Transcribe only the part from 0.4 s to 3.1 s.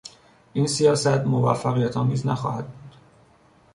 این سیاست موفقیتآمیز نخواهد بود.